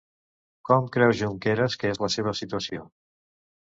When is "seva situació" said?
2.19-2.93